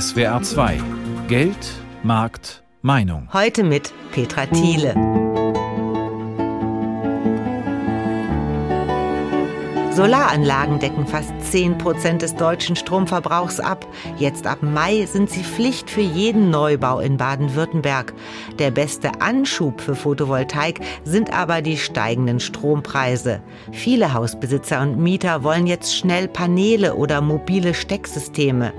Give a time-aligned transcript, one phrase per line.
[0.00, 0.80] SWR 2
[1.28, 1.54] Geld,
[2.02, 3.28] Markt, Meinung.
[3.30, 4.94] Heute mit Petra Thiele.
[9.94, 13.86] Solaranlagen decken fast 10 Prozent des deutschen Stromverbrauchs ab.
[14.16, 18.14] Jetzt ab Mai sind sie Pflicht für jeden Neubau in Baden-Württemberg.
[18.58, 23.42] Der beste Anschub für Photovoltaik sind aber die steigenden Strompreise.
[23.72, 28.72] Viele Hausbesitzer und Mieter wollen jetzt schnell Paneele oder mobile Stecksysteme.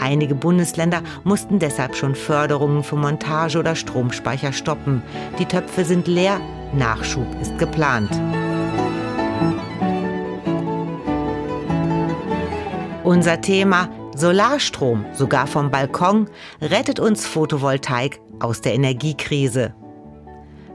[0.00, 5.02] Einige Bundesländer mussten deshalb schon Förderungen für Montage oder Stromspeicher stoppen.
[5.38, 6.40] Die Töpfe sind leer,
[6.72, 8.10] Nachschub ist geplant.
[13.04, 16.28] Unser Thema Solarstrom, sogar vom Balkon,
[16.60, 19.74] rettet uns Photovoltaik aus der Energiekrise.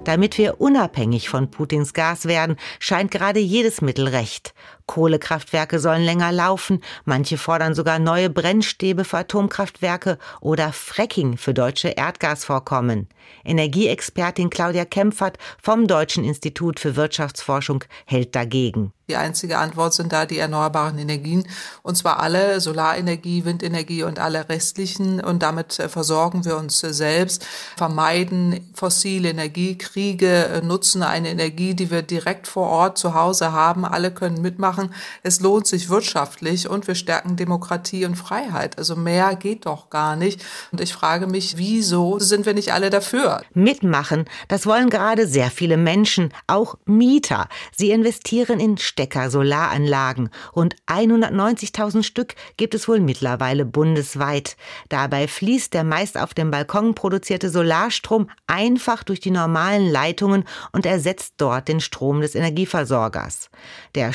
[0.04, 4.54] Damit wir unabhängig von Putins Gas werden, scheint gerade jedes Mittel recht.
[4.88, 11.90] Kohlekraftwerke sollen länger laufen, manche fordern sogar neue Brennstäbe für Atomkraftwerke oder Fracking für deutsche
[11.90, 13.08] Erdgasvorkommen.
[13.44, 18.92] Energieexpertin Claudia Kempfert vom Deutschen Institut für Wirtschaftsforschung hält dagegen.
[19.08, 21.48] Die einzige Antwort sind da die erneuerbaren Energien,
[21.84, 25.20] und zwar alle, Solarenergie, Windenergie und alle restlichen.
[25.24, 27.46] Und damit äh, versorgen wir uns äh, selbst,
[27.78, 33.86] vermeiden fossile Energiekriege, äh, nutzen eine Energie, die wir direkt vor Ort zu Hause haben.
[33.86, 34.75] Alle können mitmachen.
[35.24, 38.78] Es lohnt sich wirtschaftlich und wir stärken Demokratie und Freiheit.
[38.78, 40.44] Also mehr geht doch gar nicht.
[40.72, 43.42] Und ich frage mich, wieso sind wir nicht alle dafür?
[43.54, 47.48] Mitmachen, das wollen gerade sehr viele Menschen, auch Mieter.
[47.76, 50.30] Sie investieren in Stecker-Solaranlagen.
[50.56, 54.58] Rund 190.000 Stück gibt es wohl mittlerweile bundesweit.
[54.90, 60.86] Dabei fließt der meist auf dem Balkon produzierte Solarstrom einfach durch die normalen Leitungen und
[60.86, 63.50] ersetzt dort den Strom des Energieversorgers.
[63.96, 64.14] Der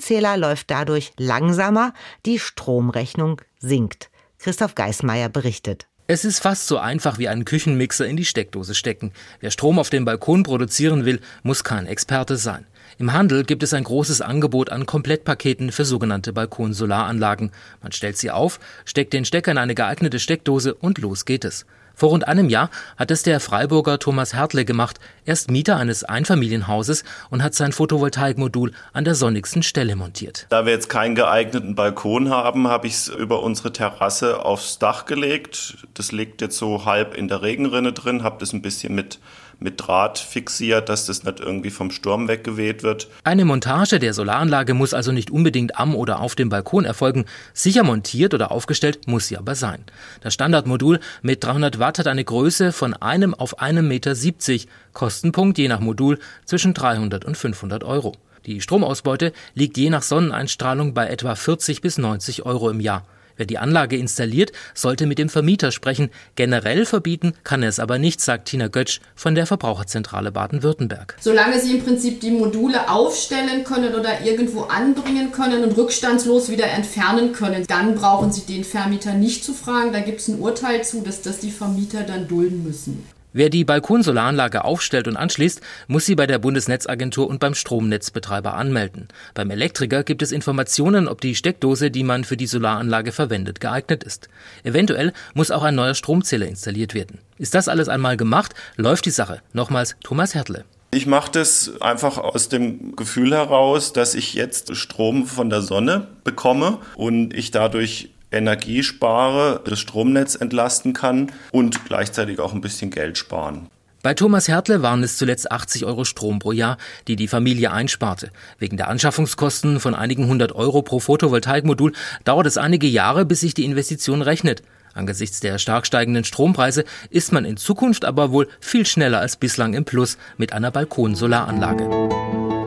[0.00, 1.92] Stromzähler läuft dadurch langsamer,
[2.24, 4.08] die Stromrechnung sinkt.
[4.38, 5.88] Christoph Geismeier berichtet.
[6.06, 9.12] Es ist fast so einfach wie einen Küchenmixer in die Steckdose stecken.
[9.40, 12.66] Wer Strom auf dem Balkon produzieren will, muss kein Experte sein.
[12.98, 17.52] Im Handel gibt es ein großes Angebot an Komplettpaketen für sogenannte Balkonsolaranlagen.
[17.82, 21.66] Man stellt sie auf, steckt den Stecker in eine geeignete Steckdose und los geht es.
[22.00, 24.98] Vor rund einem Jahr hat es der Freiburger Thomas Hertle gemacht.
[25.26, 30.46] Er ist Mieter eines Einfamilienhauses und hat sein Photovoltaikmodul an der sonnigsten Stelle montiert.
[30.48, 35.04] Da wir jetzt keinen geeigneten Balkon haben, habe ich es über unsere Terrasse aufs Dach
[35.04, 35.86] gelegt.
[35.92, 39.18] Das liegt jetzt so halb in der Regenrinne drin, habe das ein bisschen mit
[39.60, 43.08] mit Draht fixiert, dass das nicht irgendwie vom Sturm weggeweht wird.
[43.24, 47.26] Eine Montage der Solaranlage muss also nicht unbedingt am oder auf dem Balkon erfolgen.
[47.52, 49.84] Sicher montiert oder aufgestellt muss sie aber sein.
[50.22, 54.66] Das Standardmodul mit 300 Watt hat eine Größe von einem auf einem Meter 70.
[54.92, 58.14] Kostenpunkt je nach Modul zwischen 300 und 500 Euro.
[58.46, 63.06] Die Stromausbeute liegt je nach Sonneneinstrahlung bei etwa 40 bis 90 Euro im Jahr.
[63.40, 66.10] Wer die Anlage installiert, sollte mit dem Vermieter sprechen.
[66.34, 71.16] Generell verbieten kann er es aber nicht, sagt Tina Götsch von der Verbraucherzentrale Baden-Württemberg.
[71.20, 76.66] Solange Sie im Prinzip die Module aufstellen können oder irgendwo anbringen können und rückstandslos wieder
[76.66, 79.94] entfernen können, dann brauchen Sie den Vermieter nicht zu fragen.
[79.94, 83.06] Da gibt es ein Urteil zu, dass das die Vermieter dann dulden müssen.
[83.32, 89.06] Wer die Balkonsolaranlage aufstellt und anschließt, muss sie bei der Bundesnetzagentur und beim Stromnetzbetreiber anmelden.
[89.34, 94.02] Beim Elektriker gibt es Informationen, ob die Steckdose, die man für die Solaranlage verwendet, geeignet
[94.02, 94.28] ist.
[94.64, 97.20] Eventuell muss auch ein neuer Stromzähler installiert werden.
[97.38, 99.42] Ist das alles einmal gemacht, läuft die Sache.
[99.52, 100.64] Nochmals Thomas Hertle.
[100.92, 106.08] Ich mache das einfach aus dem Gefühl heraus, dass ich jetzt Strom von der Sonne
[106.24, 112.90] bekomme und ich dadurch Energie spare, das Stromnetz entlasten kann und gleichzeitig auch ein bisschen
[112.90, 113.68] Geld sparen.
[114.02, 118.30] Bei Thomas Hertle waren es zuletzt 80 Euro Strom pro Jahr, die die Familie einsparte.
[118.58, 121.92] Wegen der Anschaffungskosten von einigen hundert Euro pro Photovoltaikmodul
[122.24, 124.62] dauert es einige Jahre, bis sich die Investition rechnet.
[124.94, 129.74] Angesichts der stark steigenden Strompreise ist man in Zukunft aber wohl viel schneller als bislang
[129.74, 132.59] im Plus mit einer Balkonsolaranlage.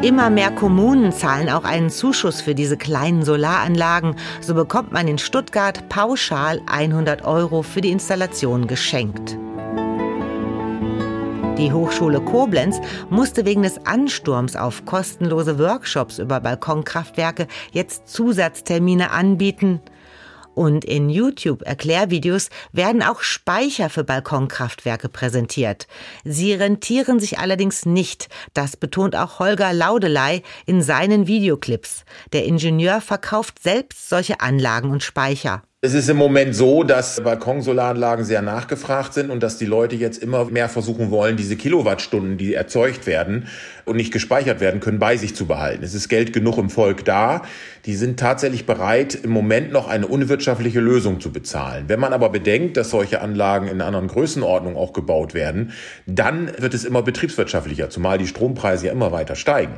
[0.00, 4.14] Immer mehr Kommunen zahlen auch einen Zuschuss für diese kleinen Solaranlagen.
[4.40, 9.36] So bekommt man in Stuttgart pauschal 100 Euro für die Installation geschenkt.
[11.58, 12.80] Die Hochschule Koblenz
[13.10, 19.80] musste wegen des Ansturms auf kostenlose Workshops über Balkonkraftwerke jetzt Zusatztermine anbieten.
[20.58, 25.86] Und in YouTube-Erklärvideos werden auch Speicher für Balkonkraftwerke präsentiert.
[26.24, 28.28] Sie rentieren sich allerdings nicht.
[28.54, 32.04] Das betont auch Holger Laudelei in seinen Videoclips.
[32.32, 35.62] Der Ingenieur verkauft selbst solche Anlagen und Speicher.
[35.80, 40.20] Es ist im Moment so, dass Balkonsolaranlagen sehr nachgefragt sind und dass die Leute jetzt
[40.20, 43.46] immer mehr versuchen wollen, diese Kilowattstunden, die erzeugt werden
[43.84, 45.84] und nicht gespeichert werden können, bei sich zu behalten.
[45.84, 47.42] Es ist Geld genug im Volk da.
[47.86, 51.84] Die sind tatsächlich bereit, im Moment noch eine unwirtschaftliche Lösung zu bezahlen.
[51.86, 55.70] Wenn man aber bedenkt, dass solche Anlagen in anderen Größenordnungen auch gebaut werden,
[56.06, 59.74] dann wird es immer betriebswirtschaftlicher, zumal die Strompreise ja immer weiter steigen.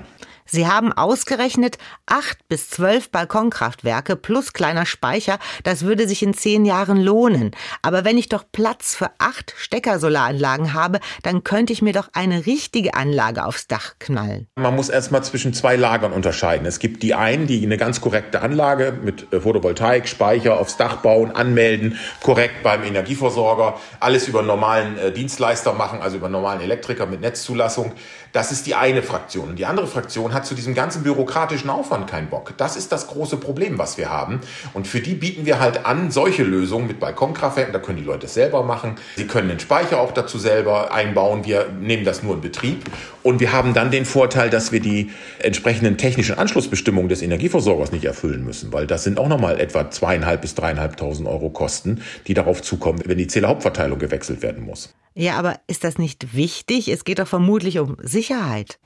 [0.52, 6.64] Sie haben ausgerechnet, acht bis zwölf Balkonkraftwerke plus kleiner Speicher, das würde sich in zehn
[6.64, 7.52] Jahren lohnen.
[7.82, 12.46] Aber wenn ich doch Platz für acht Steckersolaranlagen habe, dann könnte ich mir doch eine
[12.46, 14.48] richtige Anlage aufs Dach knallen.
[14.56, 16.66] Man muss erstmal zwischen zwei Lagern unterscheiden.
[16.66, 20.96] Es gibt die einen, die eine ganz korrekte Anlage mit äh, Photovoltaik, Speicher aufs Dach
[20.96, 27.06] bauen, anmelden, korrekt beim Energieversorger, alles über normalen äh, Dienstleister machen, also über normalen Elektriker
[27.06, 27.92] mit Netzzulassung.
[28.32, 29.50] Das ist die eine Fraktion.
[29.50, 32.54] Und die andere Fraktion hat zu diesem ganzen bürokratischen Aufwand keinen Bock.
[32.56, 34.40] Das ist das große Problem, was wir haben.
[34.72, 37.72] Und für die bieten wir halt an, solche Lösungen mit Balkonkraftwerken.
[37.72, 38.96] Da können die Leute es selber machen.
[39.16, 41.44] Sie können den Speicher auch dazu selber einbauen.
[41.44, 42.84] Wir nehmen das nur in Betrieb.
[43.22, 45.10] Und wir haben dann den Vorteil, dass wir die
[45.40, 50.40] entsprechenden technischen Anschlussbestimmungen des Energieversorgers nicht erfüllen müssen, weil das sind auch nochmal etwa zweieinhalb
[50.40, 54.94] bis dreieinhalbtausend Euro Kosten, die darauf zukommen, wenn die Zählerhauptverteilung gewechselt werden muss.
[55.14, 56.88] Ja, aber ist das nicht wichtig?
[56.88, 58.78] Es geht doch vermutlich um Sicherheit.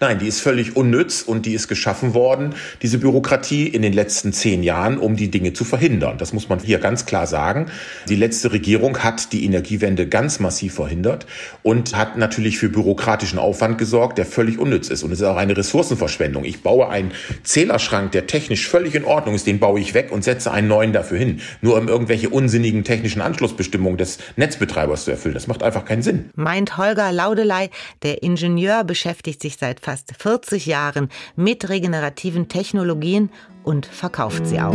[0.00, 4.32] Nein, die ist völlig unnütz und die ist geschaffen worden, diese Bürokratie in den letzten
[4.32, 6.18] zehn Jahren, um die Dinge zu verhindern.
[6.18, 7.66] Das muss man hier ganz klar sagen.
[8.08, 11.26] Die letzte Regierung hat die Energiewende ganz massiv verhindert
[11.62, 15.02] und hat natürlich für bürokratischen Aufwand gesorgt, der völlig unnütz ist.
[15.02, 16.44] Und es ist auch eine Ressourcenverschwendung.
[16.44, 20.22] Ich baue einen Zählerschrank, der technisch völlig in Ordnung ist, den baue ich weg und
[20.22, 25.34] setze einen neuen dafür hin, nur um irgendwelche unsinnigen technischen Anschlussbestimmungen des Netzbetreibers zu erfüllen.
[25.34, 26.30] Das macht einfach keinen Sinn.
[26.34, 27.70] Meint Holger Laudelei,
[28.02, 33.30] der Ingenieur beschäftigt sich seit fast 40 Jahren mit regenerativen Technologien
[33.62, 34.74] und verkauft sie auch.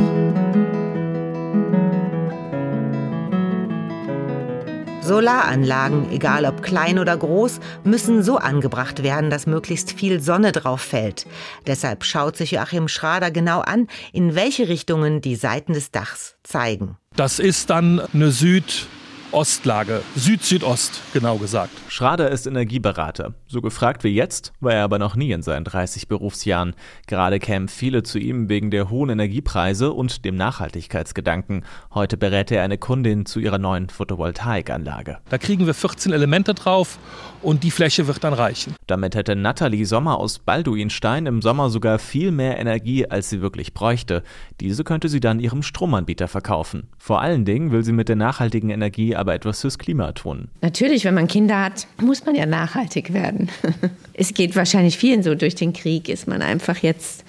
[5.02, 10.80] Solaranlagen, egal ob klein oder groß, müssen so angebracht werden, dass möglichst viel Sonne drauf
[10.80, 11.26] fällt.
[11.66, 16.98] Deshalb schaut sich Joachim Schrader genau an, in welche Richtungen die Seiten des Dachs zeigen.
[17.18, 18.88] Das ist dann eine Süd-
[19.32, 21.72] Ostlage, Süd-Südost genau gesagt.
[21.90, 23.34] Schrader ist Energieberater.
[23.50, 26.74] So gefragt wie jetzt war er aber noch nie in seinen 30 Berufsjahren.
[27.08, 31.64] Gerade kämen viele zu ihm wegen der hohen Energiepreise und dem Nachhaltigkeitsgedanken.
[31.94, 35.20] Heute berät er eine Kundin zu ihrer neuen Photovoltaikanlage.
[35.30, 37.00] Da kriegen wir 14 Elemente drauf
[37.42, 38.76] und die Fläche wird dann reichen.
[38.86, 43.74] Damit hätte Nathalie Sommer aus Balduinstein im Sommer sogar viel mehr Energie, als sie wirklich
[43.74, 44.24] bräuchte.
[44.60, 46.90] Diese könnte sie dann ihrem Stromanbieter verkaufen.
[46.98, 50.50] Vor allen Dingen will sie mit der nachhaltigen Energie aber etwas fürs Klima tun.
[50.62, 53.37] Natürlich, wenn man Kinder hat, muss man ja nachhaltig werden.
[54.14, 55.36] es geht wahrscheinlich vielen so.
[55.36, 57.24] Durch den Krieg ist man einfach jetzt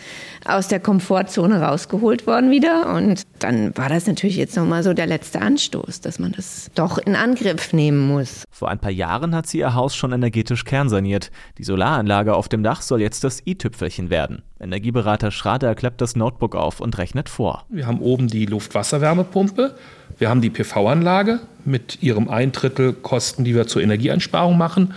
[0.44, 2.94] aus der Komfortzone rausgeholt worden wieder.
[2.94, 6.99] Und dann war das natürlich jetzt nochmal so der letzte Anstoß, dass man das doch
[6.99, 8.44] in Angriff nehmen muss.
[8.50, 11.31] Vor ein paar Jahren hat sie ihr Haus schon energetisch kernsaniert.
[11.58, 14.43] Die Solaranlage auf dem Dach soll jetzt das i-Tüpfelchen werden.
[14.61, 17.64] Energieberater Schrader klappt das Notebook auf und rechnet vor.
[17.69, 19.75] Wir haben oben die Luftwasserwärmepumpe.
[20.19, 24.94] Wir haben die PV-Anlage mit ihrem Eintrittel Kosten, die wir zur Energieeinsparung machen.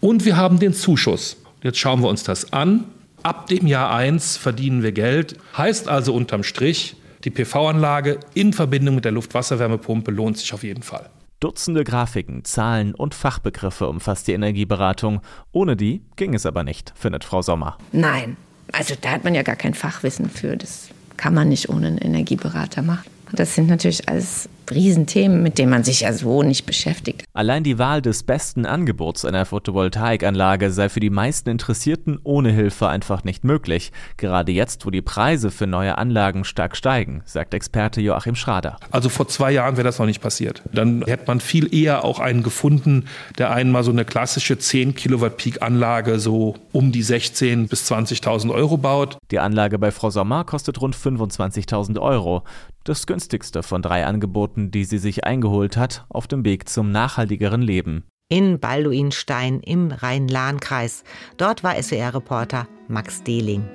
[0.00, 1.36] Und wir haben den Zuschuss.
[1.62, 2.84] Jetzt schauen wir uns das an.
[3.22, 5.36] Ab dem Jahr 1 verdienen wir Geld.
[5.56, 10.82] Heißt also unterm Strich, die PV-Anlage in Verbindung mit der Luftwasserwärmepumpe lohnt sich auf jeden
[10.82, 11.10] Fall.
[11.38, 15.20] Dutzende Grafiken, Zahlen und Fachbegriffe umfasst die Energieberatung.
[15.52, 17.76] Ohne die ging es aber nicht, findet Frau Sommer.
[17.92, 18.38] Nein,
[18.72, 20.56] also da hat man ja gar kein Fachwissen für.
[20.56, 20.88] Das
[21.18, 23.04] kann man nicht ohne einen Energieberater machen.
[23.32, 27.24] Das sind natürlich alles Riesenthemen, mit denen man sich ja so nicht beschäftigt.
[27.32, 32.88] Allein die Wahl des besten Angebots einer Photovoltaikanlage sei für die meisten Interessierten ohne Hilfe
[32.88, 33.92] einfach nicht möglich.
[34.16, 38.76] Gerade jetzt, wo die Preise für neue Anlagen stark steigen, sagt Experte Joachim Schrader.
[38.90, 40.62] Also vor zwei Jahren wäre das noch nicht passiert.
[40.72, 43.06] Dann hätte man viel eher auch einen gefunden,
[43.38, 48.52] der einmal so eine klassische 10 Kilowatt Peak Anlage so um die 16 bis 20.000
[48.52, 49.18] Euro baut.
[49.30, 52.42] Die Anlage bei Frau Sommer kostet rund 25.000 Euro.
[52.84, 57.60] Das günstigste von drei Angeboten, die sie sich eingeholt hat, auf dem Weg zum nachhaltigeren
[57.60, 58.04] Leben.
[58.30, 61.04] In Balduinstein im Rhein-Lahn-Kreis.
[61.36, 63.68] Dort war SWR-Reporter Max Dehling.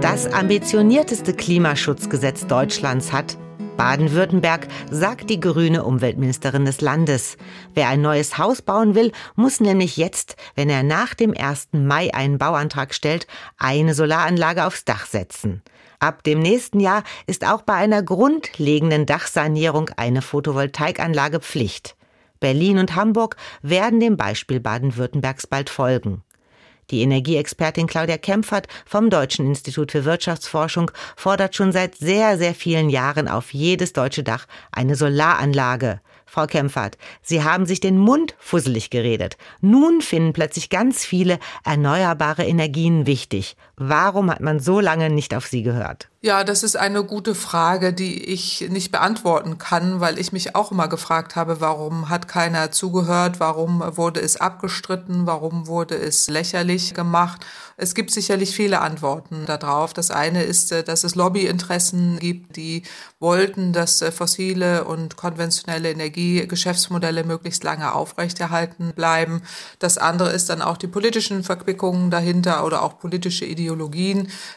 [0.00, 3.36] Das ambitionierteste Klimaschutzgesetz Deutschlands hat
[3.82, 7.36] Baden-Württemberg, sagt die grüne Umweltministerin des Landes.
[7.74, 11.70] Wer ein neues Haus bauen will, muss nämlich jetzt, wenn er nach dem 1.
[11.72, 13.26] Mai einen Bauantrag stellt,
[13.58, 15.62] eine Solaranlage aufs Dach setzen.
[15.98, 21.96] Ab dem nächsten Jahr ist auch bei einer grundlegenden Dachsanierung eine Photovoltaikanlage Pflicht.
[22.38, 26.22] Berlin und Hamburg werden dem Beispiel Baden-Württembergs bald folgen.
[26.92, 32.90] Die Energieexpertin Claudia Kempfert vom Deutschen Institut für Wirtschaftsforschung fordert schon seit sehr, sehr vielen
[32.90, 36.02] Jahren auf jedes deutsche Dach eine Solaranlage.
[36.26, 39.38] Frau Kempfert, Sie haben sich den Mund fusselig geredet.
[39.62, 43.56] Nun finden plötzlich ganz viele erneuerbare Energien wichtig.
[43.88, 46.08] Warum hat man so lange nicht auf Sie gehört?
[46.24, 50.70] Ja, das ist eine gute Frage, die ich nicht beantworten kann, weil ich mich auch
[50.70, 56.94] immer gefragt habe, warum hat keiner zugehört, warum wurde es abgestritten, warum wurde es lächerlich
[56.94, 57.44] gemacht.
[57.76, 59.94] Es gibt sicherlich viele Antworten darauf.
[59.94, 62.84] Das eine ist, äh, dass es Lobbyinteressen gibt, die
[63.18, 69.42] wollten, dass äh, fossile und konventionelle Energiegeschäftsmodelle möglichst lange aufrechterhalten bleiben.
[69.80, 73.71] Das andere ist dann auch die politischen Verquickungen dahinter oder auch politische Ideologien,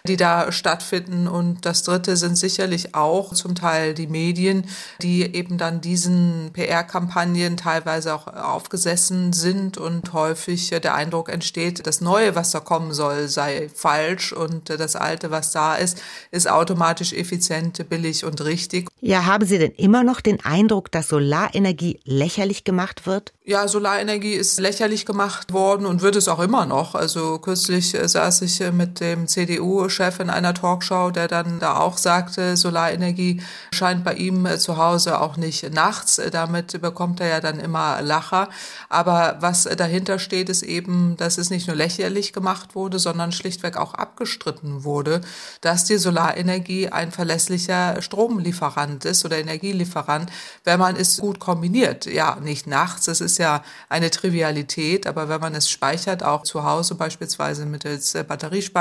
[0.07, 4.65] die da stattfinden und das Dritte sind sicherlich auch zum Teil die Medien,
[5.01, 12.01] die eben dann diesen PR-Kampagnen teilweise auch aufgesessen sind und häufig der Eindruck entsteht, das
[12.01, 17.13] Neue, was da kommen soll, sei falsch und das Alte, was da ist, ist automatisch
[17.13, 18.89] effizient, billig und richtig.
[19.01, 23.33] Ja, haben Sie denn immer noch den Eindruck, dass Solarenergie lächerlich gemacht wird?
[23.45, 26.95] Ja, Solarenergie ist lächerlich gemacht worden und wird es auch immer noch.
[26.95, 32.57] Also kürzlich saß ich äh, dem CDU-Chef in einer Talkshow, der dann da auch sagte,
[32.57, 33.41] Solarenergie
[33.73, 36.21] scheint bei ihm äh, zu Hause auch nicht nachts.
[36.31, 38.49] Damit bekommt er ja dann immer Lacher.
[38.89, 43.77] Aber was dahinter steht, ist eben, dass es nicht nur lächerlich gemacht wurde, sondern schlichtweg
[43.77, 45.21] auch abgestritten wurde,
[45.61, 50.31] dass die Solarenergie ein verlässlicher Stromlieferant ist oder Energielieferant,
[50.63, 52.05] wenn man es gut kombiniert.
[52.05, 56.63] Ja, nicht nachts, es ist ja eine Trivialität, aber wenn man es speichert, auch zu
[56.63, 58.23] Hause beispielsweise mittels äh,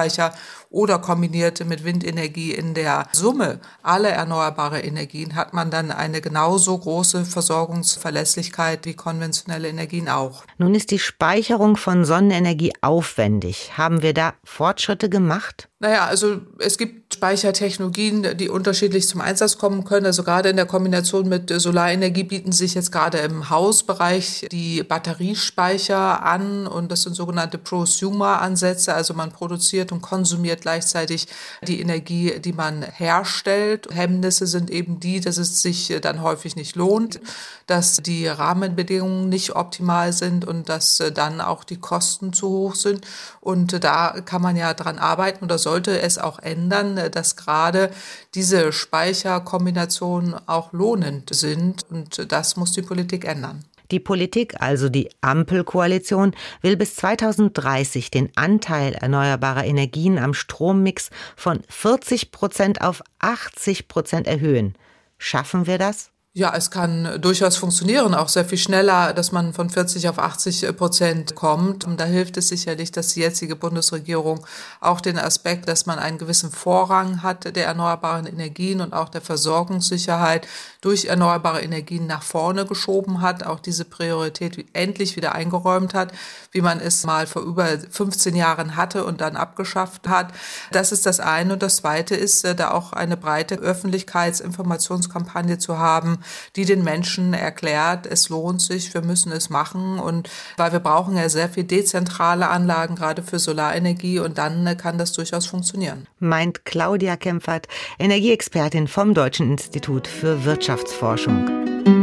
[0.05, 0.33] Batteriespeicher
[0.71, 6.77] oder kombiniert mit Windenergie in der Summe alle erneuerbare Energien, hat man dann eine genauso
[6.77, 10.45] große Versorgungsverlässlichkeit wie konventionelle Energien auch.
[10.59, 13.79] Nun ist die Speicherung von Sonnenenergie aufwendig.
[13.79, 15.69] Haben wir da Fortschritte gemacht?
[15.85, 20.07] Naja, also es gibt Speichertechnologien, die unterschiedlich zum Einsatz kommen können.
[20.07, 26.25] Also gerade in der Kombination mit Solarenergie bieten sich jetzt gerade im Hausbereich die Batteriespeicher
[26.25, 28.95] an und das sind sogenannte Prosumer-Ansätze.
[28.95, 31.27] Also man produziert und konsumiert gleichzeitig
[31.63, 33.89] die Energie, die man herstellt.
[33.93, 37.21] Hemmnisse sind eben die, dass es sich dann häufig nicht lohnt,
[37.67, 43.07] dass die Rahmenbedingungen nicht optimal sind und dass dann auch die Kosten zu hoch sind.
[43.45, 47.91] Und da kann man ja dran arbeiten oder soll sollte es auch ändern, dass gerade
[48.35, 51.83] diese Speicherkombinationen auch lohnend sind.
[51.91, 53.65] Und das muss die Politik ändern.
[53.91, 61.61] Die Politik, also die Ampelkoalition, will bis 2030 den Anteil erneuerbarer Energien am Strommix von
[61.69, 64.75] 40 Prozent auf 80 Prozent erhöhen.
[65.19, 66.14] Schaffen wir das?
[66.37, 70.77] Ja, es kann durchaus funktionieren, auch sehr viel schneller, dass man von 40 auf 80
[70.77, 71.85] Prozent kommt.
[71.85, 74.45] Und da hilft es sicherlich, dass die jetzige Bundesregierung
[74.81, 79.21] auch den Aspekt, dass man einen gewissen Vorrang hat der erneuerbaren Energien und auch der
[79.21, 80.49] Versorgungssicherheit
[80.81, 86.11] durch erneuerbare Energien nach vorne geschoben hat, auch diese Priorität endlich wieder eingeräumt hat,
[86.51, 90.33] wie man es mal vor über 15 Jahren hatte und dann abgeschafft hat.
[90.73, 91.53] Das ist das eine.
[91.53, 96.19] Und das zweite ist, äh, da auch eine breite Öffentlichkeitsinformationskampagne zu haben,
[96.57, 101.17] die den Menschen erklärt, es lohnt sich, wir müssen es machen und weil wir brauchen
[101.17, 106.07] ja sehr viel dezentrale Anlagen, gerade für Solarenergie und dann kann das durchaus funktionieren.
[106.19, 111.94] Meint Claudia Kempfert, Energieexpertin vom Deutschen Institut für Wirtschaftsforschung.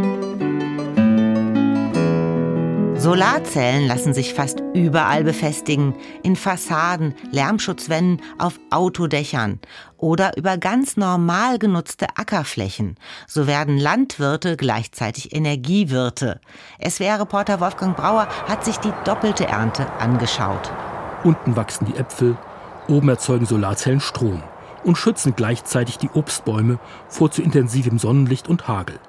[3.02, 9.60] Solarzellen lassen sich fast überall befestigen, in Fassaden, Lärmschutzwänden, auf Autodächern
[9.98, 12.98] oder über ganz normal genutzte Ackerflächen.
[13.26, 16.42] So werden Landwirte gleichzeitig Energiewirte.
[16.88, 20.72] SWR-Reporter Wolfgang Brauer hat sich die doppelte Ernte angeschaut.
[21.24, 22.38] Unten wachsen die Äpfel,
[22.88, 24.44] oben erzeugen Solarzellen Strom
[24.84, 26.78] und schützen gleichzeitig die Obstbäume
[27.08, 29.00] vor zu intensivem Sonnenlicht und Hagel.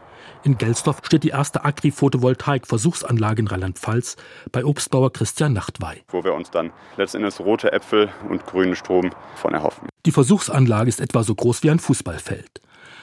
[0.44, 4.16] In Gelsdorf steht die erste Agri-Photovoltaik-Versuchsanlage in Rheinland-Pfalz
[4.50, 6.02] bei Obstbauer Christian Nachtwey.
[6.08, 9.88] Wo wir uns dann letztendlich rote Äpfel und grünen Strom von erhoffen.
[10.04, 12.60] Die Versuchsanlage ist etwa so groß wie ein Fußballfeld.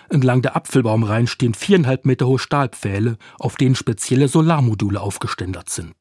[0.10, 5.96] Entlang der Apfelbaumreihen stehen viereinhalb Meter hohe Stahlpfähle, auf denen spezielle Solarmodule aufgeständert sind.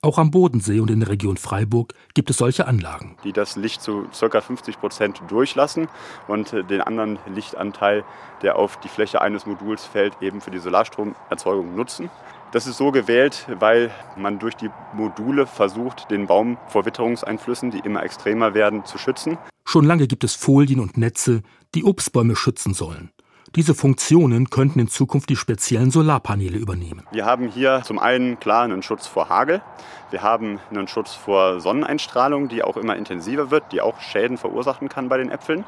[0.00, 3.16] Auch am Bodensee und in der Region Freiburg gibt es solche Anlagen.
[3.24, 4.40] Die das Licht zu ca.
[4.40, 5.88] 50 Prozent durchlassen
[6.28, 8.04] und den anderen Lichtanteil,
[8.42, 12.10] der auf die Fläche eines Moduls fällt, eben für die Solarstromerzeugung nutzen.
[12.52, 17.80] Das ist so gewählt, weil man durch die Module versucht, den Baum vor Witterungseinflüssen, die
[17.80, 19.36] immer extremer werden, zu schützen.
[19.64, 21.42] Schon lange gibt es Folien und Netze,
[21.74, 23.10] die Obstbäume schützen sollen.
[23.54, 27.02] Diese Funktionen könnten in Zukunft die speziellen Solarpaneele übernehmen.
[27.12, 29.62] Wir haben hier zum einen klar einen Schutz vor Hagel.
[30.10, 34.88] Wir haben einen Schutz vor Sonneneinstrahlung, die auch immer intensiver wird, die auch Schäden verursachen
[34.88, 35.64] kann bei den Äpfeln.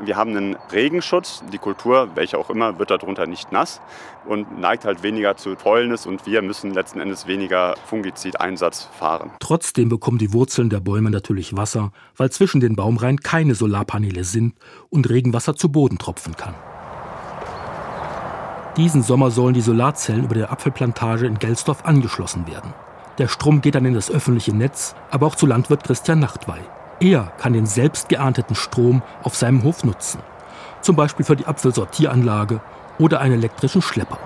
[0.00, 1.42] Wir haben einen Regenschutz.
[1.52, 3.80] Die Kultur, welche auch immer, wird darunter nicht nass
[4.24, 9.30] und neigt halt weniger zu Fäulnis und wir müssen letzten Endes weniger Fungizideinsatz fahren.
[9.40, 14.54] Trotzdem bekommen die Wurzeln der Bäume natürlich Wasser, weil zwischen den Baumreihen keine Solarpaneele sind
[14.88, 16.54] und Regenwasser zu Boden tropfen kann.
[18.76, 22.72] Diesen Sommer sollen die Solarzellen über der Apfelplantage in Gelsdorf angeschlossen werden.
[23.18, 26.60] Der Strom geht dann in das öffentliche Netz, aber auch zu Landwirt Christian Nachtwey.
[27.00, 30.20] Er kann den selbst geernteten Strom auf seinem Hof nutzen.
[30.80, 32.62] Zum Beispiel für die Apfelsortieranlage
[32.98, 34.18] oder einen elektrischen Schlepper.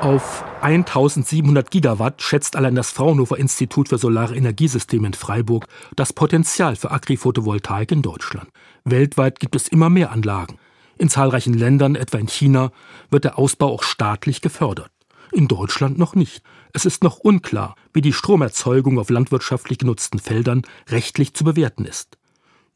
[0.00, 6.74] Auf 1700 Gigawatt schätzt allein das Fraunhofer Institut für Solare Energiesysteme in Freiburg das Potenzial
[6.74, 8.48] für Agri-Photovoltaik in Deutschland.
[8.84, 10.58] Weltweit gibt es immer mehr Anlagen.
[10.98, 12.70] In zahlreichen Ländern, etwa in China,
[13.10, 14.90] wird der Ausbau auch staatlich gefördert.
[15.32, 16.42] In Deutschland noch nicht.
[16.72, 22.16] Es ist noch unklar, wie die Stromerzeugung auf landwirtschaftlich genutzten Feldern rechtlich zu bewerten ist.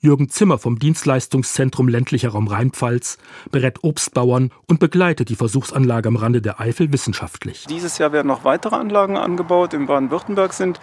[0.02, 3.18] Jürgen Zimmer vom Dienstleistungszentrum ländlicher Raum Rheinpfalz
[3.50, 7.66] berät Obstbauern und begleitet die Versuchsanlage am Rande der Eifel wissenschaftlich.
[7.68, 9.74] Dieses Jahr werden noch weitere Anlagen angebaut.
[9.74, 10.80] In Baden-Württemberg sind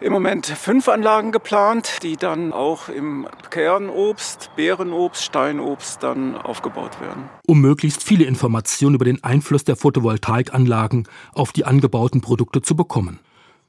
[0.00, 7.24] im Moment fünf Anlagen geplant, die dann auch im Kernobst, Beerenobst, Steinobst dann aufgebaut werden.
[7.46, 13.20] Um möglichst viele Informationen über den Einfluss der Photovoltaikanlagen auf die angebauten Produkte zu bekommen.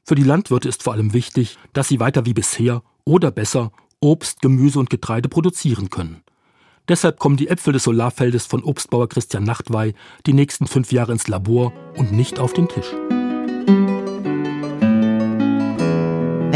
[0.04, 4.42] Für die Landwirte ist vor allem wichtig, dass sie weiter wie bisher oder besser Obst,
[4.42, 6.22] Gemüse und Getreide produzieren können.
[6.88, 9.94] Deshalb kommen die Äpfel des Solarfeldes von Obstbauer Christian Nachtwey
[10.26, 12.94] die nächsten fünf Jahre ins Labor und nicht auf den Tisch.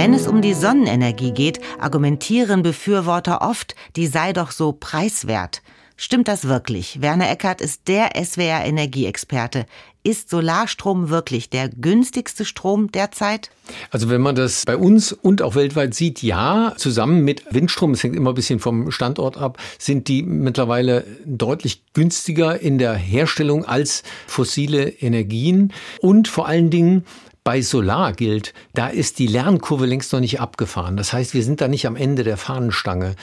[0.03, 5.61] Wenn es um die Sonnenenergie geht, argumentieren Befürworter oft, die sei doch so preiswert.
[5.95, 7.03] Stimmt das wirklich?
[7.03, 9.67] Werner Eckert ist der SWR Energieexperte.
[10.03, 13.51] Ist Solarstrom wirklich der günstigste Strom derzeit?
[13.91, 18.03] Also wenn man das bei uns und auch weltweit sieht, ja, zusammen mit Windstrom, es
[18.03, 23.67] hängt immer ein bisschen vom Standort ab, sind die mittlerweile deutlich günstiger in der Herstellung
[23.67, 27.05] als fossile Energien und vor allen Dingen
[27.45, 30.97] bei Solar gilt, da ist die Lernkurve längst noch nicht abgefahren.
[30.97, 33.17] Das heißt, wir sind da nicht am Ende der Fahnenstange.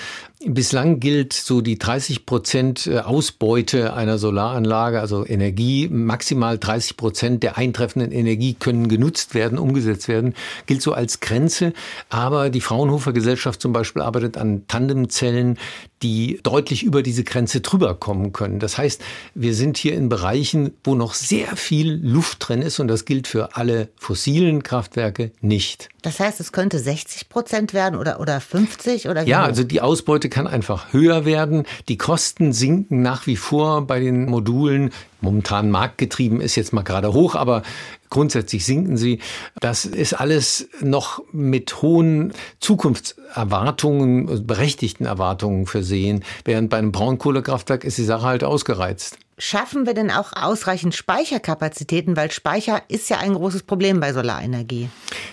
[0.46, 7.42] Bislang gilt so die 30 Prozent äh, Ausbeute einer Solaranlage, also Energie, maximal 30 Prozent
[7.42, 10.36] der eintreffenden Energie können genutzt werden, umgesetzt werden,
[10.68, 11.74] gilt so als Grenze.
[12.10, 15.58] Aber die Fraunhofer Gesellschaft zum Beispiel arbeitet an Tandemzellen,
[16.04, 18.60] die deutlich über diese Grenze drüber kommen können.
[18.60, 19.02] Das heißt,
[19.34, 23.28] wir sind hier in Bereichen, wo noch sehr viel Luft drin ist und das gilt
[23.28, 25.90] für alle fossilen Kraftwerke nicht.
[26.04, 30.27] Das heißt, es könnte 60 Prozent werden oder, oder 50 oder Ja, also die Ausbeute
[30.30, 31.64] kann einfach höher werden.
[31.88, 34.92] Die Kosten sinken nach wie vor bei den Modulen.
[35.22, 37.64] Momentan marktgetrieben ist jetzt mal gerade hoch, aber
[38.10, 39.20] grundsätzlich sinken sie.
[39.60, 47.98] Das ist alles noch mit hohen Zukunftserwartungen, berechtigten Erwartungen versehen, während bei einem Braunkohlekraftwerk ist
[47.98, 49.18] die Sache halt ausgereizt.
[49.40, 52.18] Schaffen wir denn auch ausreichend Speicherkapazitäten?
[52.18, 54.90] Weil Speicher ist ja ein großes Problem bei Solarenergie.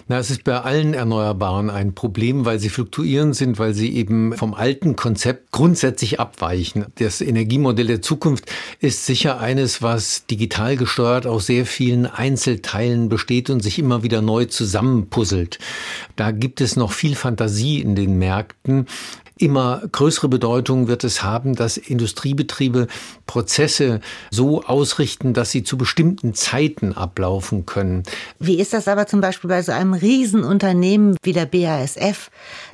[0.08, 4.36] Na, es ist bei allen Erneuerbaren ein Problem, weil sie fluktuierend sind, weil sie eben
[4.36, 6.84] vom alten Konzept grundsätzlich abweichen.
[6.96, 8.44] Das Energiemodell der Zukunft
[8.78, 14.20] ist sicher eines, was digital gesteuert aus sehr vielen Einzelteilen besteht und sich immer wieder
[14.20, 15.58] neu zusammenpuzzelt.
[16.16, 18.86] Da gibt es noch viel Fantasie in den Märkten.
[19.36, 22.86] Immer größere Bedeutung wird es haben, dass Industriebetriebe
[23.26, 28.04] Prozesse so ausrichten, dass sie zu bestimmten Zeiten ablaufen können.
[28.38, 32.30] Wie ist das aber zum Beispiel bei so einem Riesenunternehmen wie der BASF?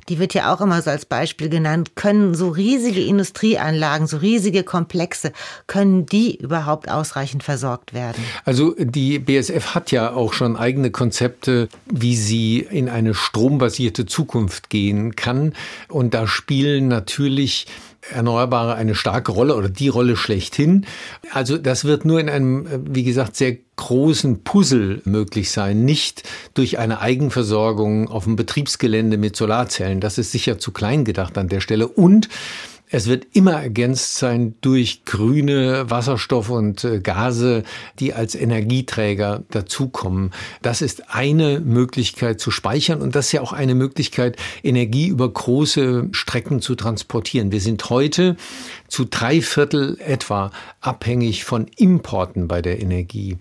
[0.08, 1.96] Die wird ja auch immer so als Beispiel genannt.
[1.96, 5.32] Können so riesige Industrieanlagen, so riesige Komplexe,
[5.66, 8.22] können die überhaupt ausreichend versorgt werden?
[8.44, 14.70] Also die BASF hat ja auch schon eigene Konzepte, wie sie in eine strombasierte Zukunft
[14.70, 15.54] gehen kann.
[15.88, 17.66] Und da spielen natürlich
[18.12, 20.86] Erneuerbare eine starke Rolle oder die Rolle schlechthin.
[21.32, 26.22] Also das wird nur in einem, wie gesagt, sehr großen Puzzle möglich sein, nicht
[26.54, 30.00] durch eine Eigenversorgung auf dem Betriebsgelände mit Solarzellen.
[30.00, 31.88] Das ist sicher zu klein gedacht an der Stelle.
[31.88, 32.28] Und
[32.90, 37.62] es wird immer ergänzt sein durch grüne Wasserstoff und äh, Gase,
[37.98, 40.32] die als Energieträger dazukommen.
[40.60, 45.28] Das ist eine Möglichkeit zu speichern und das ist ja auch eine Möglichkeit, Energie über
[45.28, 47.52] große Strecken zu transportieren.
[47.52, 48.36] Wir sind heute
[48.90, 50.50] zu drei Viertel etwa
[50.80, 53.38] abhängig von Importen bei der Energie.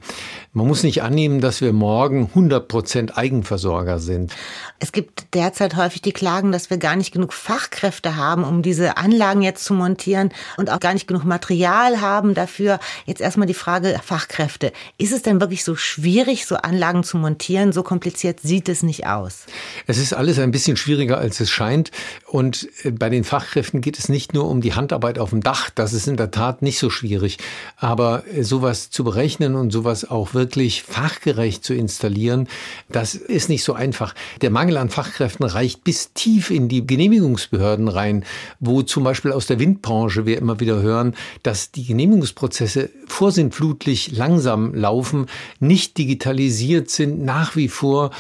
[0.53, 4.31] Man muss nicht annehmen, dass wir morgen 100 Prozent Eigenversorger sind.
[4.79, 8.97] Es gibt derzeit häufig die Klagen, dass wir gar nicht genug Fachkräfte haben, um diese
[8.97, 12.79] Anlagen jetzt zu montieren und auch gar nicht genug Material haben dafür.
[13.05, 14.71] Jetzt erstmal die Frage Fachkräfte.
[14.97, 17.73] Ist es denn wirklich so schwierig, so Anlagen zu montieren?
[17.73, 19.45] So kompliziert sieht es nicht aus.
[19.88, 21.91] Es ist alles ein bisschen schwieriger, als es scheint.
[22.30, 25.72] Und äh, bei den Fachkräften geht es nicht nur um die Handarbeit auf dem Dach.
[25.74, 27.39] Das ist in der Tat nicht so schwierig.
[27.76, 32.48] Aber äh, sowas zu berechnen und sowas auch wirklich fachgerecht zu installieren,
[32.88, 34.13] das ist nicht so einfach.
[34.42, 38.24] Der Mangel an Fachkräften reicht bis tief in die Genehmigungsbehörden rein,
[38.60, 44.76] wo zum Beispiel aus der Windbranche wir immer wieder hören, dass die Genehmigungsprozesse vorsintflutlich langsam
[44.76, 45.26] laufen,
[45.60, 48.12] nicht digitalisiert sind, nach wie vor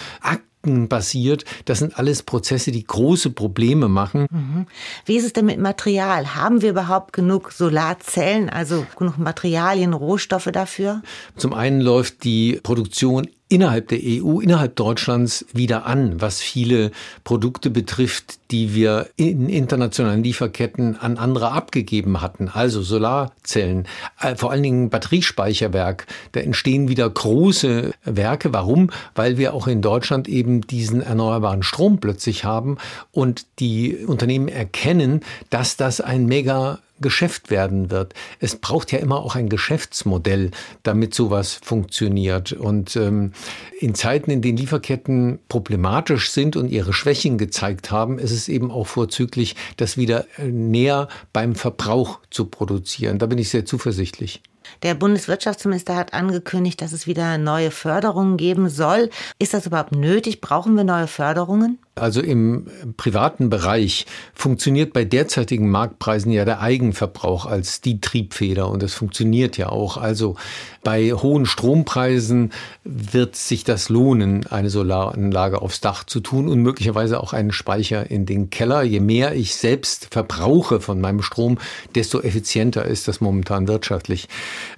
[0.63, 1.45] basiert.
[1.65, 4.27] Das sind alles Prozesse, die große Probleme machen.
[4.29, 4.65] Mhm.
[5.05, 6.35] Wie ist es denn mit Material?
[6.35, 11.01] Haben wir überhaupt genug Solarzellen, also genug Materialien, Rohstoffe dafür?
[11.37, 16.91] Zum einen läuft die Produktion innerhalb der EU, innerhalb Deutschlands wieder an, was viele
[17.23, 22.47] Produkte betrifft, die wir in internationalen Lieferketten an andere abgegeben hatten.
[22.47, 23.87] Also Solarzellen,
[24.21, 26.05] äh, vor allen Dingen Batteriespeicherwerk.
[26.31, 28.53] Da entstehen wieder große Werke.
[28.53, 28.91] Warum?
[29.15, 32.77] Weil wir auch in Deutschland eben diesen erneuerbaren Strom plötzlich haben
[33.11, 38.13] und die Unternehmen erkennen, dass das ein mega Geschäft werden wird.
[38.39, 40.51] Es braucht ja immer auch ein Geschäftsmodell,
[40.83, 42.53] damit sowas funktioniert.
[42.53, 43.33] Und ähm,
[43.79, 48.71] in Zeiten, in denen Lieferketten problematisch sind und ihre Schwächen gezeigt haben, ist es eben
[48.71, 53.19] auch vorzüglich, das wieder äh, näher beim Verbrauch zu produzieren.
[53.19, 54.41] Da bin ich sehr zuversichtlich.
[54.83, 59.09] Der Bundeswirtschaftsminister hat angekündigt, dass es wieder neue Förderungen geben soll.
[59.37, 60.41] Ist das überhaupt nötig?
[60.41, 61.79] Brauchen wir neue Förderungen?
[61.99, 68.81] Also im privaten Bereich funktioniert bei derzeitigen Marktpreisen ja der Eigenverbrauch als die Triebfeder und
[68.81, 69.97] das funktioniert ja auch.
[69.97, 70.35] Also
[70.83, 72.51] bei hohen Strompreisen
[72.83, 78.09] wird sich das lohnen, eine Solaranlage aufs Dach zu tun und möglicherweise auch einen Speicher
[78.09, 78.83] in den Keller.
[78.83, 81.57] Je mehr ich selbst verbrauche von meinem Strom,
[81.95, 84.29] desto effizienter ist das momentan wirtschaftlich.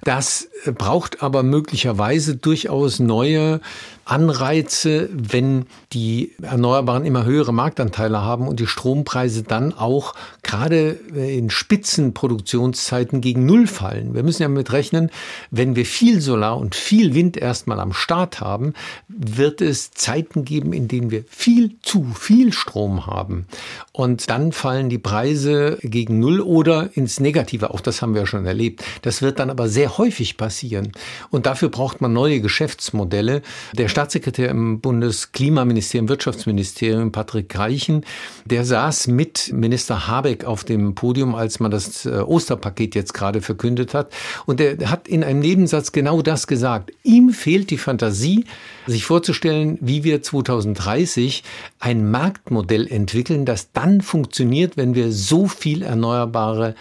[0.02, 3.60] Das braucht aber möglicherweise durchaus neue
[4.04, 11.38] Anreize, wenn die Erneuerbaren immer höhere Marktanteile haben und die Strompreise dann auch gerade äh,
[11.38, 14.14] in Spitzenproduktionszeiten gegen Null fallen.
[14.14, 15.10] Wir müssen ja mit rechnen,
[15.50, 18.74] wenn wir viel Solar und viel Wind erstmal am Start haben,
[19.08, 23.46] wird es Zeiten geben, in denen wir viel zu viel Strom haben.
[23.92, 27.70] Und dann fallen die Preise gegen Null oder ins Negative.
[27.70, 28.82] Auch das haben wir ja schon erlebt.
[29.02, 30.92] Das wird dann aber sehr häufig passieren.
[31.30, 33.42] Und dafür braucht man neue Geschäftsmodelle.
[33.76, 38.04] Der Staatssekretär im Bundesklimaministerium, Wirtschaftsministerium, Patrick Reichen,
[38.46, 43.42] der saß mit Minister Habeck auf dem Podium, als man das äh, Osterpaket jetzt gerade
[43.42, 44.10] verkündet hat.
[44.46, 46.90] Und er hat in einem Nebensatz genau das gesagt.
[47.02, 48.46] Ihm fehlt die Fantasie,
[48.86, 51.44] sich vorzustellen, wie wir 2030
[51.78, 56.74] ein Marktmodell entwickeln, das dann funktioniert, wenn wir so viel Erneuerbare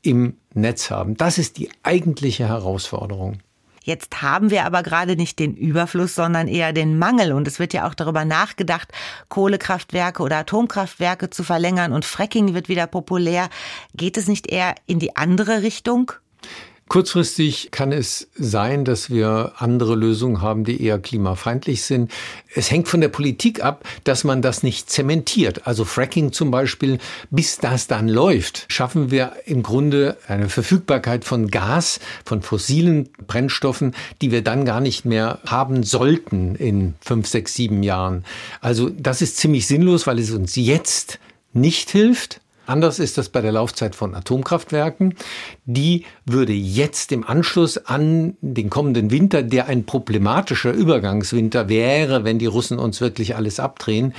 [0.00, 1.16] im Netz haben.
[1.16, 3.38] Das ist die eigentliche Herausforderung.
[3.84, 7.34] Jetzt haben wir aber gerade nicht den Überfluss, sondern eher den Mangel.
[7.34, 8.90] Und es wird ja auch darüber nachgedacht,
[9.28, 13.50] Kohlekraftwerke oder Atomkraftwerke zu verlängern und Fracking wird wieder populär.
[13.94, 16.12] Geht es nicht eher in die andere Richtung?
[16.86, 22.12] Kurzfristig kann es sein, dass wir andere Lösungen haben, die eher klimafeindlich sind.
[22.54, 25.66] Es hängt von der Politik ab, dass man das nicht zementiert.
[25.66, 26.98] Also Fracking zum Beispiel,
[27.30, 33.94] bis das dann läuft, schaffen wir im Grunde eine Verfügbarkeit von Gas, von fossilen Brennstoffen,
[34.20, 38.24] die wir dann gar nicht mehr haben sollten in fünf, sechs, sieben Jahren.
[38.60, 41.18] Also das ist ziemlich sinnlos, weil es uns jetzt
[41.54, 42.40] nicht hilft.
[42.66, 45.14] Anders ist das bei der Laufzeit von Atomkraftwerken.
[45.64, 52.38] Die würde jetzt im Anschluss an den kommenden Winter, der ein problematischer Übergangswinter wäre, wenn
[52.38, 54.14] die Russen uns wirklich alles abdrehen,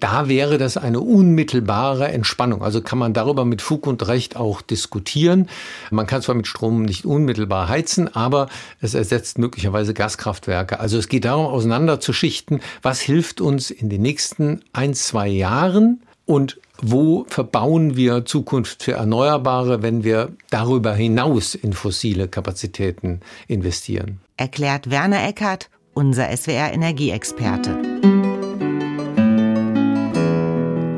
[0.00, 2.62] da wäre das eine unmittelbare Entspannung.
[2.62, 5.48] Also kann man darüber mit Fug und Recht auch diskutieren.
[5.90, 8.48] Man kann zwar mit Strom nicht unmittelbar heizen, aber
[8.80, 10.80] es ersetzt möglicherweise Gaskraftwerke.
[10.80, 16.58] Also es geht darum, auseinanderzuschichten, was hilft uns in den nächsten ein, zwei Jahren und
[16.82, 24.20] wo verbauen wir Zukunft für Erneuerbare, wenn wir darüber hinaus in fossile Kapazitäten investieren?
[24.36, 27.94] Erklärt Werner Eckert, unser SWR-Energieexperte.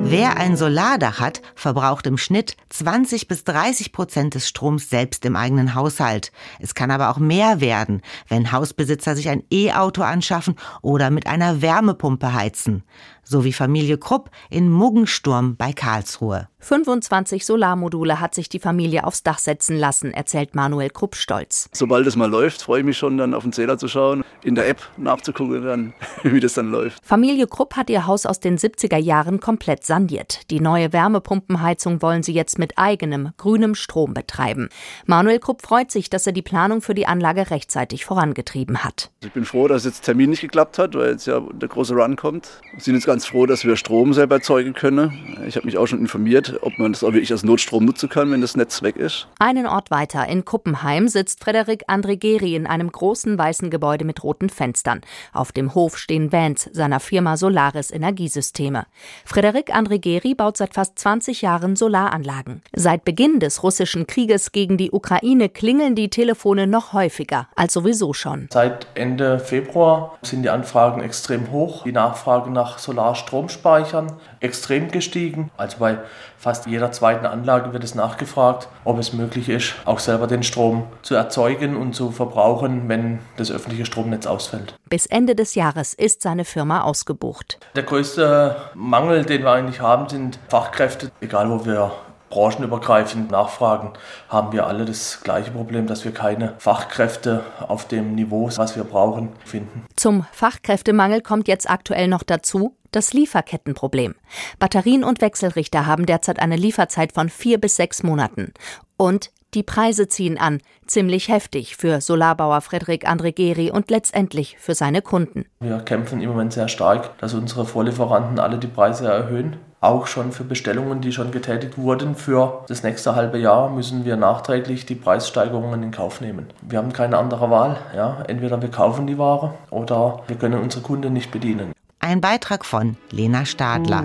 [0.08, 5.34] Wer ein Solardach hat, verbraucht im Schnitt 20 bis 30 Prozent des Stroms selbst im
[5.34, 6.30] eigenen Haushalt.
[6.60, 11.60] Es kann aber auch mehr werden, wenn Hausbesitzer sich ein E-Auto anschaffen oder mit einer
[11.60, 12.84] Wärmepumpe heizen.
[13.26, 16.48] So wie Familie Krupp in Muggensturm bei Karlsruhe.
[16.66, 21.68] 25 Solarmodule hat sich die Familie aufs Dach setzen lassen, erzählt Manuel Krupp stolz.
[21.72, 24.56] Sobald es mal läuft, freue ich mich schon dann auf den Zähler zu schauen, in
[24.56, 25.92] der App nachzugucken, dann,
[26.24, 27.04] wie das dann läuft.
[27.04, 30.50] Familie Krupp hat ihr Haus aus den 70er Jahren komplett saniert.
[30.50, 34.68] Die neue Wärmepumpenheizung wollen sie jetzt mit eigenem grünem Strom betreiben.
[35.04, 39.10] Manuel Krupp freut sich, dass er die Planung für die Anlage rechtzeitig vorangetrieben hat.
[39.22, 42.16] Ich bin froh, dass jetzt Termin nicht geklappt hat, weil jetzt ja der große Run
[42.16, 42.60] kommt.
[42.72, 45.40] Wir sind jetzt ganz froh, dass wir Strom selber erzeugen können.
[45.46, 48.30] Ich habe mich auch schon informiert, ob man das auch wirklich als Notstrom nutzen kann,
[48.30, 49.26] wenn das Netz weg ist.
[49.38, 54.50] Einen Ort weiter in Kuppenheim sitzt Frederik Andregeri in einem großen weißen Gebäude mit roten
[54.50, 55.00] Fenstern.
[55.32, 58.84] Auf dem Hof stehen Vans seiner Firma Solaris Energiesysteme.
[59.24, 62.60] Frederik Andregeri baut seit fast 20 Jahren Solaranlagen.
[62.74, 68.12] Seit Beginn des russischen Krieges gegen die Ukraine klingeln die Telefone noch häufiger als sowieso
[68.12, 68.48] schon.
[68.52, 71.84] Seit Ende Februar sind die Anfragen extrem hoch.
[71.84, 75.50] Die Nachfrage nach Solarstromspeichern extrem gestiegen.
[75.56, 75.98] Also bei
[76.38, 80.84] fast jeder zweiten Anlage wird es nachgefragt, ob es möglich ist, auch selber den Strom
[81.02, 84.74] zu erzeugen und zu verbrauchen, wenn das öffentliche Stromnetz ausfällt.
[84.88, 87.58] Bis Ende des Jahres ist seine Firma ausgebucht.
[87.74, 91.92] Der größte Mangel, den wir eigentlich haben, sind Fachkräfte, egal wo wir
[92.30, 93.92] branchenübergreifend nachfragen,
[94.28, 98.84] haben wir alle das gleiche Problem, dass wir keine Fachkräfte auf dem Niveau, was wir
[98.84, 99.86] brauchen, finden.
[99.96, 104.14] Zum Fachkräftemangel kommt jetzt aktuell noch dazu das Lieferkettenproblem.
[104.58, 108.54] Batterien und Wechselrichter haben derzeit eine Lieferzeit von vier bis sechs Monaten.
[108.96, 115.02] Und die Preise ziehen an, ziemlich heftig für Solarbauer Frederik Andregeri und letztendlich für seine
[115.02, 115.46] Kunden.
[115.60, 119.56] Wir kämpfen im Moment sehr stark, dass unsere Vorlieferanten alle die Preise erhöhen.
[119.80, 124.16] Auch schon für Bestellungen, die schon getätigt wurden für das nächste halbe Jahr, müssen wir
[124.16, 126.46] nachträglich die Preissteigerungen in Kauf nehmen.
[126.60, 127.78] Wir haben keine andere Wahl.
[127.94, 128.22] Ja?
[128.26, 131.72] Entweder wir kaufen die Ware oder wir können unsere Kunden nicht bedienen.
[132.00, 134.04] Ein Beitrag von Lena Stadler.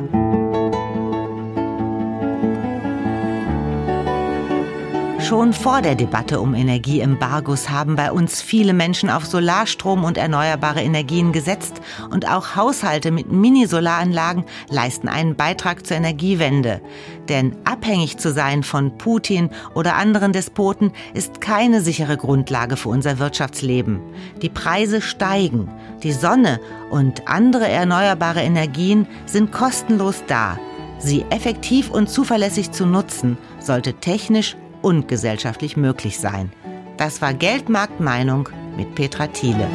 [5.31, 10.81] Schon vor der Debatte um Energieembargos haben bei uns viele Menschen auf Solarstrom und erneuerbare
[10.81, 16.81] Energien gesetzt und auch Haushalte mit Mini-Solaranlagen leisten einen Beitrag zur Energiewende.
[17.29, 23.17] Denn abhängig zu sein von Putin oder anderen Despoten ist keine sichere Grundlage für unser
[23.17, 24.01] Wirtschaftsleben.
[24.41, 25.69] Die Preise steigen,
[26.03, 30.59] die Sonne und andere erneuerbare Energien sind kostenlos da.
[30.99, 36.51] Sie effektiv und zuverlässig zu nutzen, sollte technisch und gesellschaftlich möglich sein.
[36.97, 39.67] Das war Geldmarktmeinung mit Petra Thiele.